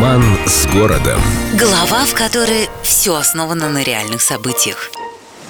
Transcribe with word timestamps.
Роман 0.00 0.24
с 0.46 0.66
городом. 0.72 1.20
Глава, 1.58 2.06
в 2.06 2.14
которой 2.14 2.70
все 2.82 3.16
основано 3.16 3.68
на 3.68 3.82
реальных 3.82 4.22
событиях. 4.22 4.90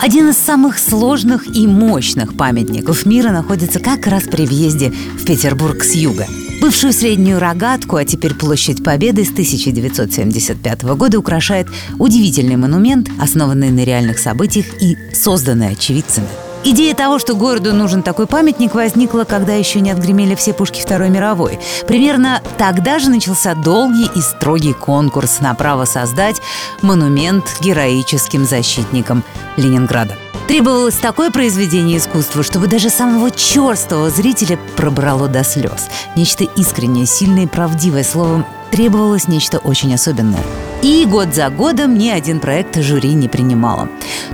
Один 0.00 0.30
из 0.30 0.38
самых 0.38 0.80
сложных 0.80 1.46
и 1.54 1.68
мощных 1.68 2.36
памятников 2.36 3.06
мира 3.06 3.30
находится 3.30 3.78
как 3.78 4.08
раз 4.08 4.24
при 4.24 4.46
въезде 4.46 4.90
в 4.90 5.24
Петербург 5.24 5.84
с 5.84 5.94
юга. 5.94 6.26
Бывшую 6.60 6.92
среднюю 6.92 7.38
рогатку, 7.38 7.94
а 7.94 8.04
теперь 8.04 8.34
площадь 8.34 8.82
Победы 8.82 9.24
с 9.24 9.30
1975 9.30 10.82
года 10.82 11.20
украшает 11.20 11.68
удивительный 12.00 12.56
монумент, 12.56 13.08
основанный 13.20 13.70
на 13.70 13.84
реальных 13.84 14.18
событиях 14.18 14.66
и 14.82 14.96
созданный 15.14 15.68
очевидцами– 15.68 16.26
Идея 16.62 16.94
того, 16.94 17.18
что 17.18 17.34
городу 17.34 17.72
нужен 17.72 18.02
такой 18.02 18.26
памятник, 18.26 18.74
возникла, 18.74 19.24
когда 19.24 19.54
еще 19.54 19.80
не 19.80 19.90
отгремели 19.90 20.34
все 20.34 20.52
пушки 20.52 20.82
Второй 20.82 21.08
мировой. 21.08 21.58
Примерно 21.88 22.42
тогда 22.58 22.98
же 22.98 23.08
начался 23.08 23.54
долгий 23.54 24.10
и 24.14 24.20
строгий 24.20 24.74
конкурс 24.74 25.40
на 25.40 25.54
право 25.54 25.86
создать 25.86 26.42
монумент 26.82 27.44
героическим 27.60 28.44
защитникам 28.44 29.24
Ленинграда. 29.56 30.16
Требовалось 30.48 30.96
такое 30.96 31.30
произведение 31.30 31.96
искусства, 31.96 32.42
чтобы 32.42 32.66
даже 32.66 32.90
самого 32.90 33.30
черстого 33.30 34.10
зрителя 34.10 34.58
пробрало 34.76 35.28
до 35.28 35.44
слез. 35.44 35.88
Нечто 36.14 36.44
искреннее, 36.44 37.06
сильное 37.06 37.44
и 37.44 37.46
правдивое, 37.46 38.04
словом, 38.04 38.44
требовалось 38.70 39.28
нечто 39.28 39.58
очень 39.58 39.94
особенное. 39.94 40.42
И 40.82 41.04
год 41.04 41.34
за 41.34 41.50
годом 41.50 41.98
ни 41.98 42.08
один 42.08 42.40
проект 42.40 42.80
жюри 42.80 43.12
не 43.12 43.28
принимало. 43.28 43.88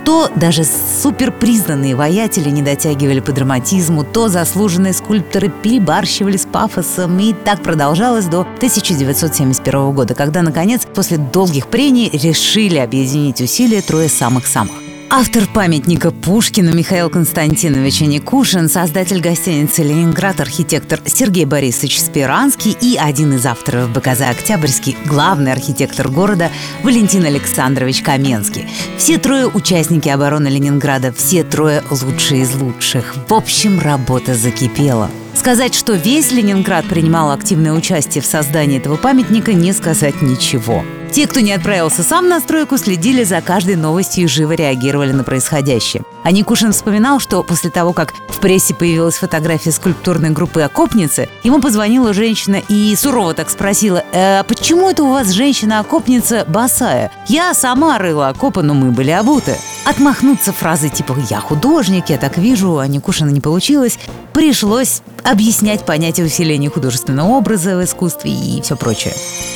То 0.05 0.31
даже 0.37 0.65
суперпризнанные 0.65 1.97
воятели 1.97 2.51
не 2.51 2.63
дотягивали 2.63 3.19
по 3.19 3.33
драматизму, 3.33 4.05
то 4.05 4.29
заслуженные 4.29 4.93
скульпторы 4.93 5.49
перебарщивали 5.49 6.37
с 6.37 6.47
пафосом, 6.47 7.19
и 7.19 7.33
так 7.33 7.63
продолжалось 7.63 8.27
до 8.27 8.43
1971 8.43 9.91
года, 9.91 10.15
когда, 10.15 10.43
наконец, 10.43 10.87
после 10.87 11.19
долгих 11.19 11.67
прений 11.67 12.11
решили 12.11 12.79
объединить 12.79 13.41
усилия 13.41 13.83
трое 13.83 14.09
самых-самых. 14.09 14.86
Автор 15.09 15.47
памятника 15.47 16.11
Пушкину 16.11 16.75
Михаил 16.75 17.09
Константинович 17.09 18.01
Никушин, 18.01 18.69
создатель 18.69 19.21
гостиницы 19.21 19.85
«Ленинград», 19.85 20.41
архитектор 20.41 21.01
Сергей 21.07 21.45
Борисович 21.45 22.01
Спиранский 22.01 22.77
и 22.81 22.97
один 22.97 23.33
из 23.35 23.47
авторов 23.47 23.91
БКЗ 23.93 24.23
«Октябрьский», 24.23 24.97
главный 25.07 25.53
архитектор 25.53 26.09
города 26.09 26.51
Валентин 26.83 27.25
Александрович 27.25 28.03
Каменский. 28.03 28.67
Все 28.99 29.19
трое 29.19 29.47
участники 29.47 30.09
обороны 30.09 30.49
Ленинграда, 30.49 31.13
все 31.13 31.45
трое 31.45 31.85
лучшие 31.89 32.43
из 32.43 32.55
лучших. 32.55 33.15
В 33.29 33.33
общем, 33.33 33.79
работа 33.79 34.35
закипела. 34.35 35.09
Сказать, 35.35 35.75
что 35.75 35.93
весь 35.93 36.33
Ленинград 36.33 36.85
принимал 36.87 37.31
активное 37.31 37.73
участие 37.73 38.23
в 38.23 38.27
создании 38.27 38.79
этого 38.79 38.97
памятника, 38.97 39.53
не 39.53 39.73
сказать 39.73 40.21
ничего. 40.21 40.83
Те, 41.17 41.27
кто 41.27 41.41
не 41.41 41.53
отправился 41.53 42.03
сам 42.03 42.29
на 42.29 42.41
стройку, 42.41 42.77
следили 42.77 43.25
за 43.25 43.41
каждой 43.41 43.77
новостью 43.77 44.25
и 44.25 44.27
живо 44.27 44.53
реагировали 44.53 45.13
на 45.13 45.25
происходящее. 45.25 46.03
А 46.23 46.31
Никушин 46.31 46.73
вспоминал, 46.73 47.21
что 47.21 47.43
после 47.43 47.71
того, 47.71 47.95
как 47.95 48.13
в 48.29 48.39
прессе 48.39 48.75
появилась 48.75 49.17
фотография 49.17 49.73
скульптурной 49.73 50.29
группы 50.29 50.61
«Окопницы», 50.61 51.31
ему 51.43 51.63
позвонила 51.63 52.13
женщина 52.13 52.61
и 52.69 52.95
сурово 52.95 53.33
так 53.33 53.49
спросила, 53.49 54.05
«А 54.13 54.43
почему 54.43 54.91
это 54.91 55.05
у 55.05 55.11
вас 55.11 55.31
женщина-окопница 55.31 56.45
босая? 56.47 57.11
Я 57.29 57.55
сама 57.55 57.97
рыла 57.97 58.29
окопы, 58.29 58.61
но 58.61 58.75
мы 58.75 58.91
были 58.91 59.11
обуты». 59.11 59.57
Отмахнуться 59.87 60.53
фразой 60.53 60.91
типа 60.91 61.17
«я 61.31 61.39
художник, 61.39 62.11
я 62.11 62.19
так 62.19 62.39
вижу», 62.39 62.79
а 62.79 62.89
Никушина 62.89 63.31
не 63.31 63.41
получилось, 63.41 64.01
пришлось 64.33 65.01
объяснять 65.23 65.87
понятие 65.87 66.27
усиления 66.27 66.69
художественного 66.69 67.29
образа 67.29 67.77
в 67.77 67.85
искусстве 67.85 68.33
и 68.33 68.61
все 68.63 68.75
прочее. 68.77 69.15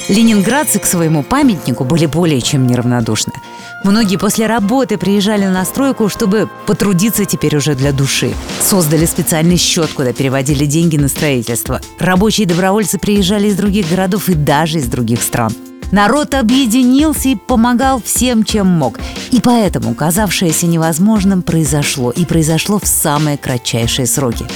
Ленинградцы 0.08 0.78
к 0.78 0.84
своему 0.84 1.25
памятнику 1.25 1.83
были 1.83 2.06
более 2.06 2.41
чем 2.41 2.69
неравнодушны. 2.69 3.33
Многие 3.83 4.19
после 4.19 4.47
работы 4.47 4.98
приезжали 4.98 5.46
на 5.46 5.64
стройку, 5.64 6.08
чтобы 6.08 6.48
потрудиться 6.64 7.24
теперь 7.24 7.57
уже 7.57 7.74
для 7.74 7.90
души. 7.90 8.33
Создали 8.61 9.07
специальный 9.07 9.57
счет, 9.57 9.90
куда 9.92 10.13
переводили 10.13 10.64
деньги 10.64 10.96
на 10.96 11.08
строительство. 11.08 11.80
Рабочие 11.98 12.46
добровольцы 12.46 13.01
приезжали 13.01 13.48
из 13.48 13.57
других 13.57 13.90
городов 13.90 14.29
и 14.29 14.35
даже 14.35 14.79
из 14.79 14.86
других 14.86 15.23
стран. 15.23 15.52
Народ 15.90 16.34
объединился 16.34 17.30
и 17.30 17.34
помогал 17.34 18.01
всем, 18.01 18.45
чем 18.45 18.67
мог. 18.67 18.98
И 19.30 19.40
поэтому 19.40 19.95
казавшееся 19.95 20.67
невозможным 20.67 21.42
произошло. 21.42 22.11
И 22.11 22.24
произошло 22.24 22.78
в 22.78 22.86
самые 22.86 23.36
кратчайшие 23.36 24.06
сроки. 24.06 24.46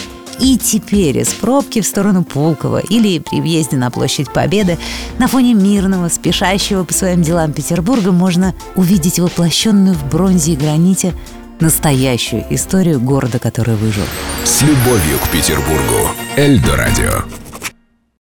И 0.41 0.59
теперь 0.59 1.19
из 1.19 1.29
пробки 1.29 1.81
в 1.81 1.87
сторону 1.87 2.25
Пулково 2.25 2.79
или 2.79 3.19
при 3.19 3.41
въезде 3.41 3.77
на 3.77 3.91
площадь 3.91 4.33
Победы 4.33 4.79
на 5.19 5.29
фоне 5.29 5.55
мирного, 5.55 6.09
спешащего 6.09 6.85
по 6.85 6.93
своим 6.93 7.23
делам 7.23 7.53
Петербурга 7.53 8.11
можно 8.11 8.55
увидеть 8.75 9.19
воплощенную 9.19 9.95
в 9.95 10.09
бронзе 10.09 10.53
и 10.53 10.57
граните 10.57 11.15
настоящую 11.61 12.45
историю 12.51 13.01
города, 13.01 13.39
который 13.39 13.77
выжил. 13.77 14.05
С 14.45 14.63
любовью 14.63 15.19
к 15.25 15.29
Петербургу. 15.31 16.11
Эльдо 16.37 16.77
радио. 16.77 17.44